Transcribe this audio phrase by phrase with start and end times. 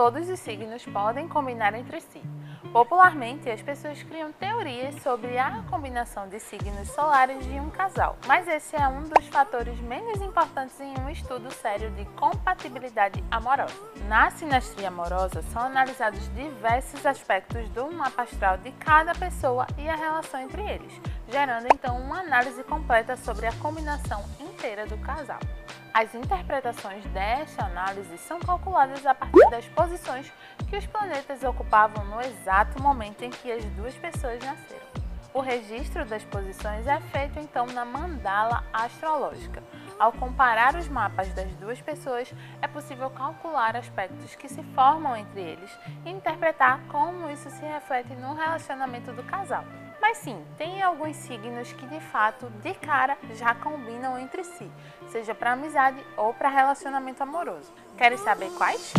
[0.00, 2.22] todos os signos podem combinar entre si.
[2.72, 8.48] Popularmente, as pessoas criam teorias sobre a combinação de signos solares de um casal, mas
[8.48, 13.74] esse é um dos fatores menos importantes em um estudo sério de compatibilidade amorosa.
[14.08, 19.96] Na sinastria amorosa, são analisados diversos aspectos do mapa astral de cada pessoa e a
[19.96, 20.98] relação entre eles,
[21.28, 25.40] gerando então uma análise completa sobre a combinação inteira do casal.
[25.92, 30.32] As interpretações desta análise são calculadas a partir das posições
[30.68, 34.86] que os planetas ocupavam no exato momento em que as duas pessoas nasceram.
[35.34, 39.62] O registro das posições é feito então na mandala astrológica.
[39.98, 45.40] Ao comparar os mapas das duas pessoas, é possível calcular aspectos que se formam entre
[45.40, 45.70] eles
[46.04, 49.64] e interpretar como isso se reflete no relacionamento do casal.
[50.00, 54.68] Mas sim, tem alguns signos que de fato, de cara, já combinam entre si,
[55.08, 57.70] seja para amizade ou para relacionamento amoroso.
[57.98, 58.94] Querem saber quais?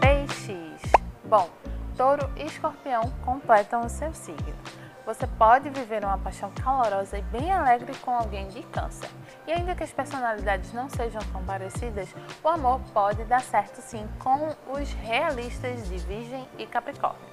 [0.00, 0.82] Peixes.
[1.24, 1.48] Bom,
[1.96, 4.58] touro e escorpião completam o seu signo.
[5.06, 9.08] Você pode viver uma paixão calorosa e bem alegre com alguém de câncer.
[9.46, 14.08] E ainda que as personalidades não sejam tão parecidas, o amor pode dar certo sim
[14.18, 17.30] com os realistas de Virgem e Capricórnio.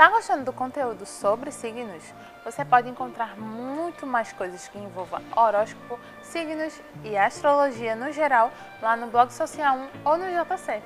[0.00, 2.14] Tá gostando do conteúdo sobre signos?
[2.42, 8.96] Você pode encontrar muito mais coisas que envolvam horóscopo, signos e astrologia no geral lá
[8.96, 10.82] no blog Social 1 ou no JC.